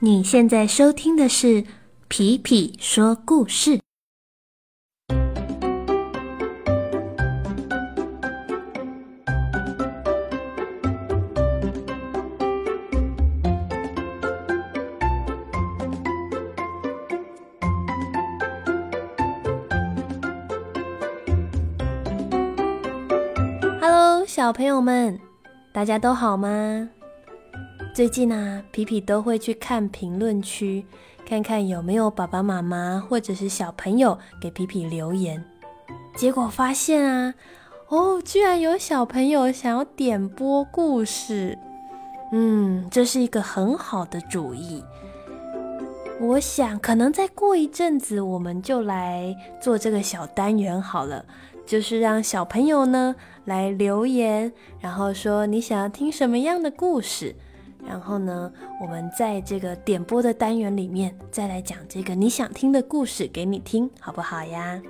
[0.00, 1.64] 你现在收听的是
[2.06, 3.80] 皮皮说故事。
[23.80, 25.18] Hello，小朋友们，
[25.72, 26.90] 大家都好吗？
[27.96, 30.84] 最近啊，皮皮都会去看评论区，
[31.24, 35.42] 看看有没有爸爸妈妈或者是小朋友给皮皮留言。
[36.14, 37.32] 结果发现啊，
[37.88, 41.58] 哦，居然有小朋友想要点播故事。
[42.32, 44.84] 嗯，这是一个很好的主意。
[46.20, 51.24] 我想，可能再过一阵子，我们就来做这个小单元好了，
[51.64, 57.34] 就是让小朋友呢来留言，然后说你想要听什么样的故事。
[57.86, 64.82] 然后呢，我们在这个点播的单元里面，再来讲这个你想听的故事给你听，好不好呀？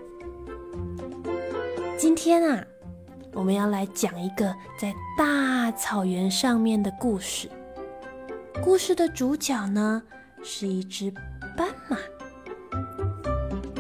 [1.98, 2.64] 今天啊，
[3.33, 7.48] 我们要来讲一个在大草原上面的故事。
[8.62, 10.02] 故事的主角呢，
[10.42, 11.11] 是一只
[11.56, 11.98] 斑马。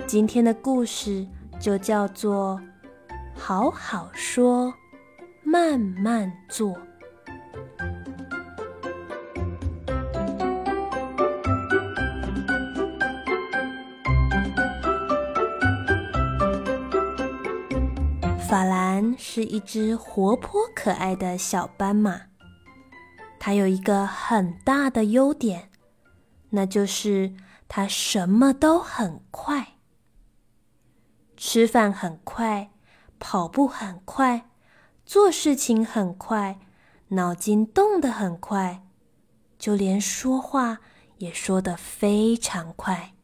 [0.06, 1.26] 今天的故事
[1.58, 2.60] 就叫做
[3.34, 4.72] “好好说，
[5.42, 6.76] 慢慢做”。
[18.48, 22.26] 法兰是一只活泼可爱的小斑马，
[23.40, 25.68] 它有一个很大的优点，
[26.50, 27.34] 那就是
[27.66, 29.78] 它什么都很快，
[31.36, 32.70] 吃饭很快，
[33.18, 34.48] 跑步很快，
[35.04, 36.60] 做事情很快，
[37.08, 38.86] 脑筋动得很快，
[39.58, 40.78] 就连说话
[41.18, 43.14] 也说得非常快。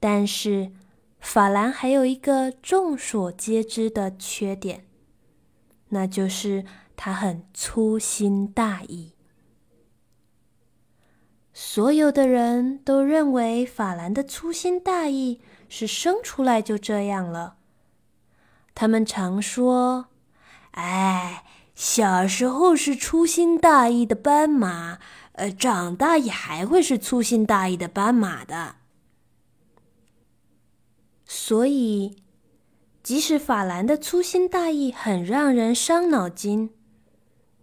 [0.00, 0.72] 但是。
[1.22, 4.84] 法兰还有一个众所皆知的缺点，
[5.88, 9.14] 那就是他很粗心大意。
[11.54, 17.56] 所有的人都认为法兰的粗心大意是生出来就这样了。
[18.74, 20.08] 他们常说
[20.72, 21.44] ：“哎，
[21.74, 24.98] 小时候是粗心大意的斑马，
[25.32, 28.76] 呃，长大也还会是粗心大意的斑马的。”
[31.44, 32.14] 所以，
[33.02, 36.70] 即使法兰的粗心大意很让人伤脑筋，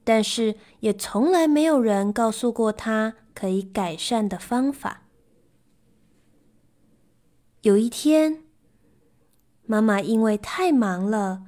[0.03, 5.03] 但是也从来没有人告诉过他可以改善的方法。
[7.61, 8.43] 有一天，
[9.65, 11.43] 妈妈因为太忙了，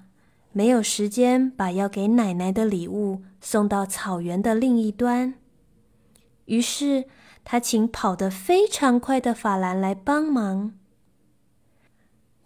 [0.53, 5.33] 没有时间把要给奶奶的礼物送到草原的另一端，
[6.45, 7.09] 于是
[7.43, 10.75] 她请跑得非常快的法兰来帮忙。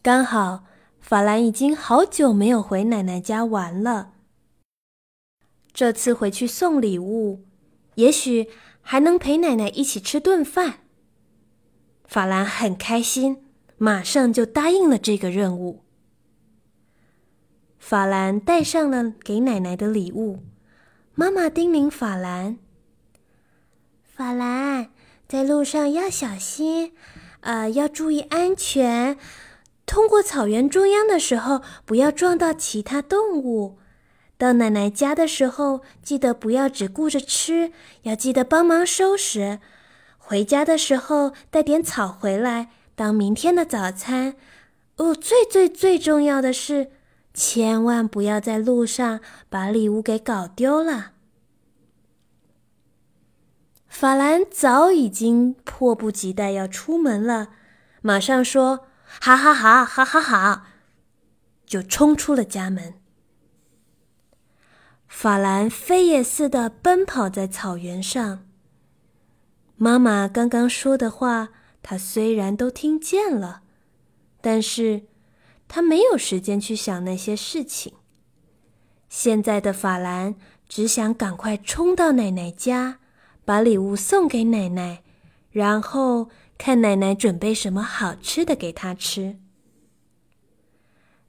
[0.05, 0.65] 刚好，
[0.99, 4.11] 法兰已经好久没有回奶奶家玩了。
[5.73, 7.43] 这次回去送礼物，
[7.95, 8.47] 也许
[8.81, 10.81] 还能陪奶奶一起吃顿饭。
[12.03, 13.47] 法兰很开心，
[13.79, 15.81] 马上就答应了这个任务。
[17.79, 20.43] 法兰带上了给奶奶的礼物，
[21.15, 22.59] 妈妈叮咛法兰
[24.05, 24.91] ：“法兰，
[25.27, 26.93] 在路上要小心，
[27.39, 29.17] 呃，要注意安全。”
[29.85, 33.77] 通过草原中央的时候，不要撞到其他动物。
[34.37, 39.59] 到奶奶家的时候，记得不要只顾着吃，要记得帮忙收拾。
[40.17, 44.35] 回家的时候带点草回来当明天的早餐。
[44.97, 46.91] 哦，最最最重要的是，
[47.33, 49.19] 千万不要在路上
[49.49, 51.11] 把礼物给搞丢了。
[53.87, 57.49] 法兰早已经迫不及待要出门了，
[58.01, 58.87] 马上说。
[59.21, 60.61] 好好好，好好好，
[61.65, 62.95] 就冲出了家门。
[65.07, 68.45] 法兰飞也似的奔跑在草原上。
[69.77, 71.49] 妈妈刚刚说的话，
[71.81, 73.61] 他虽然都听见了，
[74.41, 75.05] 但是
[75.67, 77.93] 他没有时间去想那些事情。
[79.09, 80.35] 现在的法兰
[80.67, 82.99] 只想赶快冲到奶奶家，
[83.43, 85.01] 把礼物送给奶奶，
[85.49, 86.29] 然后。
[86.57, 89.37] 看奶奶准备什么好吃的给他吃。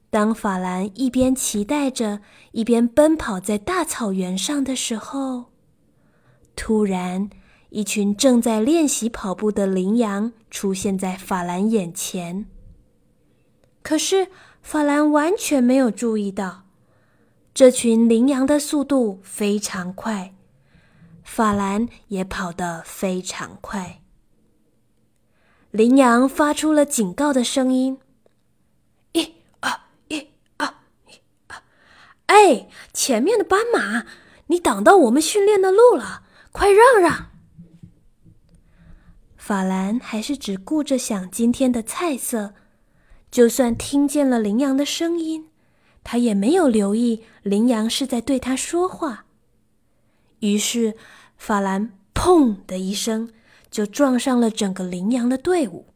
[0.09, 2.21] 当法兰一边期待着，
[2.53, 5.47] 一边奔跑在大草原上的时候，
[6.55, 7.29] 突然，
[7.71, 12.47] 一群正在练习跑步的羚羊出现在法兰眼前。
[13.83, 14.29] 可是，
[14.63, 16.65] 法兰完全没有注意到，
[17.53, 20.35] 这群羚羊的速度非常快。
[21.23, 24.01] 法兰也跑得非常快。
[25.77, 27.99] 羚羊发出了警告的声音
[29.13, 29.79] ：“一、二、
[30.09, 30.67] 一、二、
[31.07, 31.63] 一、二！
[32.29, 34.07] 哎，前面的斑马，
[34.47, 37.27] 你挡到我们训练的路了，快让让！”
[39.37, 42.55] 法兰还是只顾着想今天的菜色，
[43.31, 45.51] 就算听见了羚羊的声音，
[46.03, 49.27] 他也没有留意羚羊是在对他说话。
[50.39, 50.97] 于是，
[51.37, 53.31] 法兰“砰”的一声。
[53.77, 55.89] 就撞上了整个羚羊的队伍，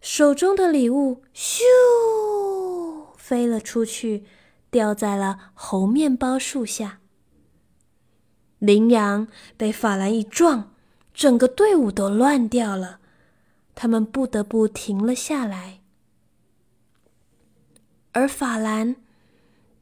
[0.00, 1.62] 手中的礼物咻
[3.16, 4.24] 飞了出去，
[4.70, 7.00] 掉在了猴面包树下。
[8.60, 9.26] 羚羊
[9.56, 10.72] 被法兰一撞，
[11.12, 13.00] 整个队伍都乱掉了，
[13.74, 15.80] 他们不得不停了下来。
[18.12, 18.94] 而法兰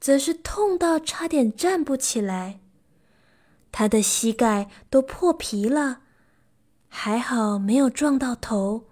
[0.01, 2.61] 则是痛到差点站不起来，
[3.71, 6.05] 他的膝盖都破皮了。
[6.99, 8.87] 还好没有撞到头，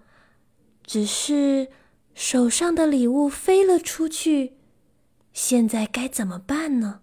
[0.85, 1.69] 只是
[2.13, 4.57] 手上的礼物飞了出去。
[5.33, 7.01] 现在该怎么办呢？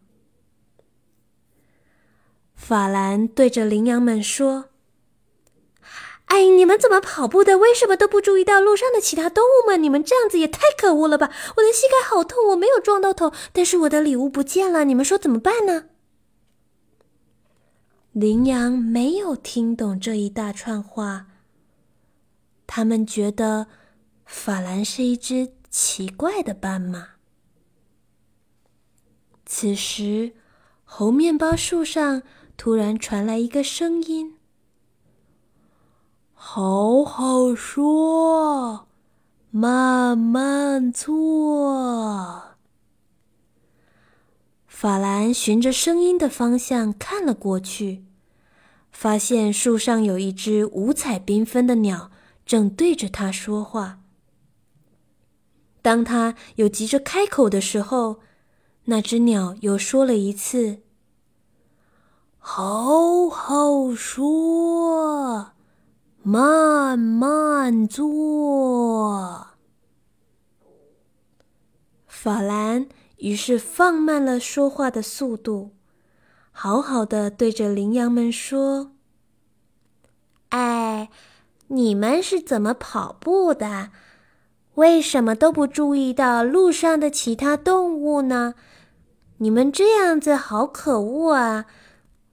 [2.54, 4.66] 法兰对着羚羊们说
[6.26, 7.58] ：“哎，你们怎么跑步的？
[7.58, 9.82] 为什么都不注意到路上的其他动物们？
[9.82, 11.30] 你们这样子也太可恶了吧！
[11.56, 14.84] 我的膝盖好痛，我没有撞到头，但是我的礼物不见了。
[14.84, 15.86] 你们说怎么办呢？”
[18.12, 21.26] 羚羊没有听懂这一大串话。
[22.66, 23.66] 他们觉得
[24.24, 27.08] 法兰是一只奇怪的斑马。
[29.46, 30.32] 此时，
[30.84, 32.22] 猴面包树上
[32.56, 34.38] 突然传来一个声音
[36.32, 38.88] ：“好好说，
[39.50, 42.51] 慢慢做。”
[44.82, 48.02] 法兰循着声音的方向看了过去，
[48.90, 52.10] 发现树上有一只五彩缤纷的鸟
[52.44, 54.00] 正对着他说话。
[55.82, 58.18] 当他又急着开口的时候，
[58.86, 60.80] 那只鸟又说了一次
[62.40, 65.52] ：“好好说，
[66.24, 69.46] 慢慢做。”
[72.08, 72.88] 法兰。
[73.22, 75.70] 于是放慢了说话的速度，
[76.50, 78.90] 好好的对着羚羊们说
[80.50, 81.08] ：“哎，
[81.68, 83.90] 你们是怎么跑步的？
[84.74, 88.54] 为什么都不注意到路上的其他动物呢？
[89.36, 91.66] 你们这样子好可恶啊！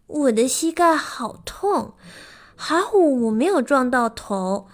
[0.07, 1.93] 我的膝盖好痛，
[2.55, 4.67] 还好我没有撞到头，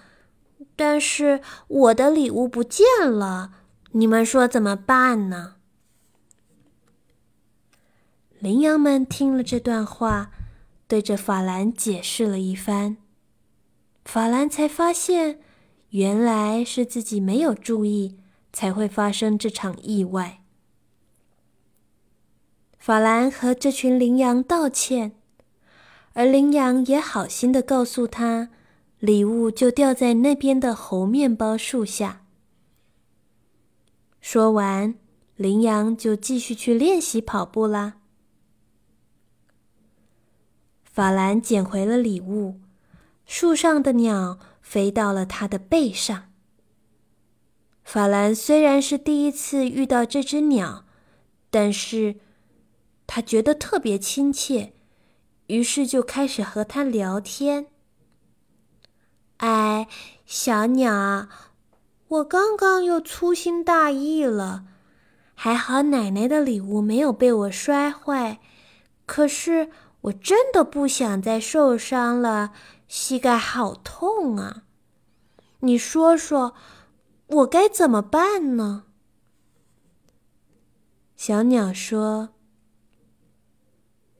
[0.76, 3.50] 但是我的礼物不见了，
[3.90, 5.52] 你们说怎么办呢？”
[8.46, 10.30] 羚羊们听了这段话，
[10.86, 12.96] 对着法兰解释了一番。
[14.04, 15.40] 法兰才发现，
[15.88, 18.16] 原来是自己没有注意，
[18.52, 20.44] 才会发生这场意外。
[22.78, 25.16] 法兰和这群羚羊道歉，
[26.12, 28.50] 而羚羊也好心的告诉他，
[29.00, 32.22] 礼物就掉在那边的猴面包树下。
[34.20, 34.94] 说完，
[35.34, 37.94] 羚羊就继续去练习跑步啦。
[40.96, 42.58] 法兰捡回了礼物，
[43.26, 46.32] 树上的鸟飞到了他的背上。
[47.84, 50.86] 法兰虽然是第一次遇到这只鸟，
[51.50, 52.16] 但是
[53.06, 54.72] 他觉得特别亲切，
[55.48, 57.66] 于是就开始和它聊天。
[59.36, 59.88] 哎，
[60.24, 61.28] 小鸟，
[62.08, 64.64] 我刚刚又粗心大意了，
[65.34, 68.40] 还好奶奶的礼物没有被我摔坏，
[69.04, 69.68] 可是。
[70.06, 72.52] 我真的不想再受伤了，
[72.86, 74.62] 膝盖好痛啊！
[75.60, 76.54] 你说说，
[77.26, 78.84] 我该怎么办呢？
[81.16, 82.28] 小鸟说：“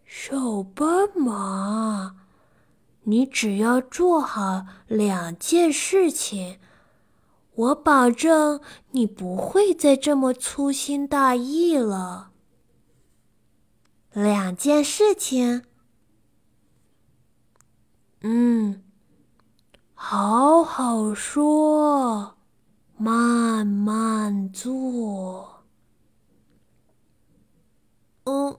[0.05, 2.17] 小斑马，
[3.05, 6.59] 你只要做好两件事情，
[7.55, 12.33] 我保证你不会再这么粗心大意了。
[14.11, 15.63] 两件事情。”
[18.23, 18.83] 嗯，
[19.95, 22.37] 好好说，
[22.97, 25.65] 慢慢做。
[28.25, 28.59] 嗯，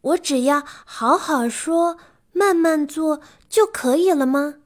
[0.00, 1.96] 我只要好好说，
[2.32, 4.56] 慢慢做就可以了吗？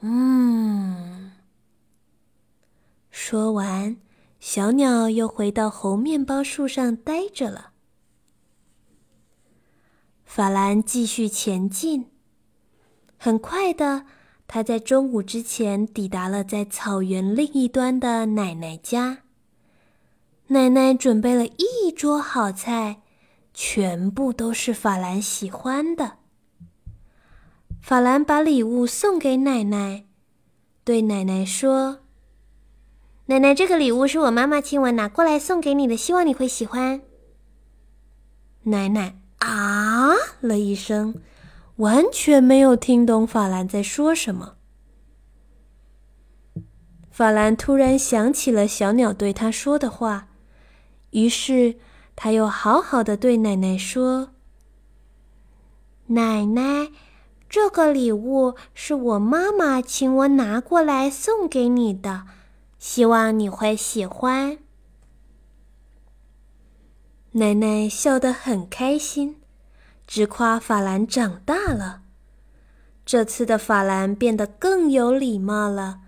[0.00, 1.32] 嗯。
[3.10, 3.96] 说完，
[4.38, 7.70] 小鸟又回到猴面包树上待着了。
[10.24, 12.10] 法兰继续前进。
[13.16, 14.04] 很快的，
[14.46, 19.18] 他在中午之前抵达了在草原另一端的奶奶家。
[20.48, 23.00] 奶奶准备了一桌好菜，
[23.54, 26.18] 全部都是法兰喜欢的。
[27.80, 30.04] 法兰把礼物送给奶奶，
[30.84, 32.00] 对奶奶说
[33.26, 37.00] ：“奶奶，这个礼物是我妈妈亲我拿过来送给你的，希望你会喜欢。”
[38.64, 41.14] 奶奶啊了一声，
[41.76, 44.56] 完全没有听懂法兰在说什么。
[47.10, 50.28] 法兰突然想起了小鸟对他说的话。
[51.10, 51.76] 于是，
[52.16, 54.30] 他又好好的对奶奶说
[56.06, 56.90] ：“奶奶，
[57.48, 62.24] 这个礼物是我妈妈请我拿过来送给你的，
[62.80, 64.58] 希望你会喜欢。”
[67.32, 69.40] 奶奶笑得很开心，
[70.06, 72.02] 直夸法兰长大了。
[73.06, 76.00] 这次的法兰变得更有礼貌了，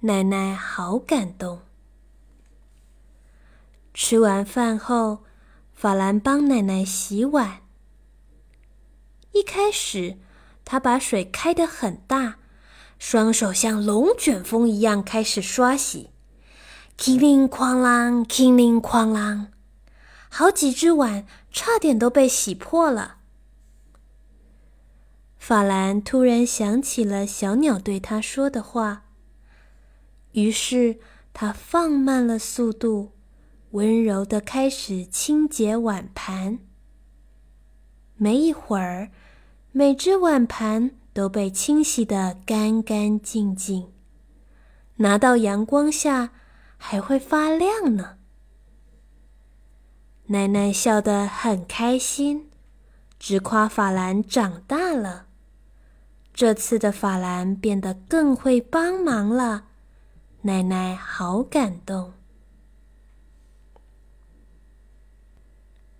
[0.00, 1.62] 奶奶好感动。
[3.92, 5.24] 吃完饭后，
[5.72, 7.62] 法兰帮奶奶洗碗。
[9.32, 10.18] 一开始，
[10.64, 12.36] 他把水开得很大，
[12.98, 16.10] 双手像龙卷风一样开始刷洗，
[16.96, 19.46] 叮铃哐啷，叮铃哐啷，
[20.28, 23.15] 好几只碗差点都被洗破了。
[25.46, 29.04] 法兰突然想起了小鸟对他说的话，
[30.32, 30.98] 于是
[31.32, 33.12] 他放慢了速度。
[33.70, 36.58] 温柔的开始清洁碗盘。
[38.16, 39.12] 没一会儿，
[39.70, 43.92] 每只碗盘都被清洗得干干净净，
[44.96, 46.32] 拿到阳光下
[46.76, 48.18] 还会发亮呢。
[50.26, 52.50] 奶奶笑得很开心，
[53.20, 55.25] 直夸法兰长大了。
[56.36, 59.68] 这次的法兰变得更会帮忙了，
[60.42, 62.12] 奶奶好感动。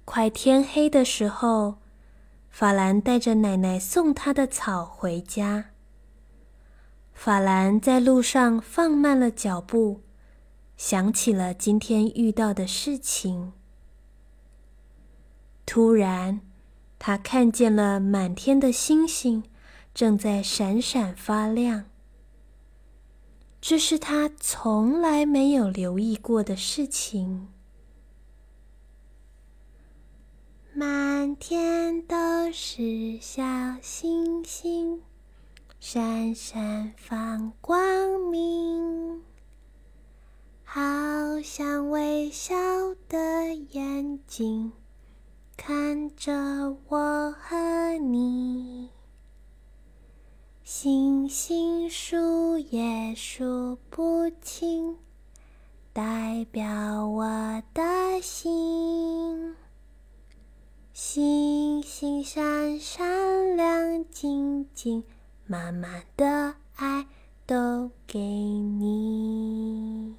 [0.04, 1.78] 快天黑的时候，
[2.50, 5.70] 法兰带着奶奶送他的草回家。
[7.14, 10.02] 法兰在路上放慢了脚步，
[10.76, 13.54] 想起了今天遇到的事情。
[15.64, 16.42] 突然，
[16.98, 19.42] 他看见了满天的星星
[19.96, 21.86] 正在闪闪发亮。
[23.62, 27.48] 这是他从来没有留意过的事情。
[30.74, 33.42] 满天都是小
[33.80, 35.00] 星星，
[35.80, 39.22] 闪闪放光明，
[40.62, 40.78] 好
[41.42, 42.54] 像微笑
[43.08, 44.72] 的眼睛
[45.56, 48.90] 看着我和你。
[50.68, 54.96] 星星数也数不清，
[55.92, 59.54] 代表我的心。
[60.92, 65.04] 星星闪闪亮晶晶，
[65.46, 67.06] 满满的爱
[67.46, 70.16] 都给你。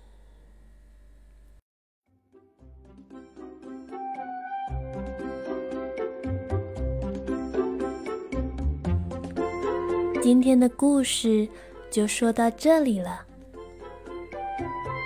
[10.27, 11.47] 今天的故事
[11.89, 13.21] 就说到这里了，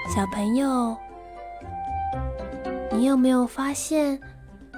[0.09, 0.97] 小朋友，
[2.91, 4.19] 你有没有发现？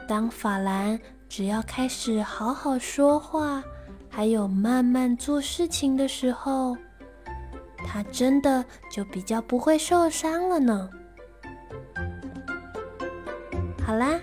[0.06, 3.64] 当法兰只要开始好好说话，
[4.10, 6.76] 还有慢慢做事情的时候，
[7.88, 10.90] 他真的就比较不会受伤了呢。
[13.82, 14.20] 好啦，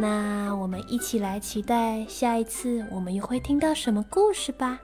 [0.00, 4.80] 那我们一起来期待下一次我们又会听到什么故事吧。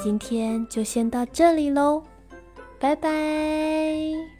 [0.00, 2.02] 今天就先到这里喽，
[2.80, 4.31] 拜拜。